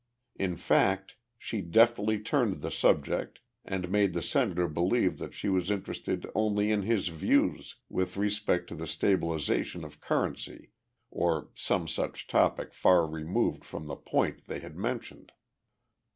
[0.35, 5.69] In fact, she deftly turned the subject and made the Senator believe that she was
[5.69, 10.71] interested only in his views with respect to the stabilization of currency
[11.11, 15.33] or some such topic far removed from the point they had mentioned.